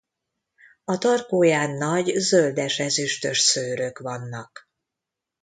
[0.85, 4.69] A tarkóján nagy zöldes-ezüstös szőrök vannak.